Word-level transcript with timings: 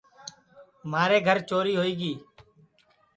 مھارے 0.91 1.17
گھر 1.27 1.37
چوری 1.49 1.73
ہوئی 1.79 1.93
گی 1.99 2.13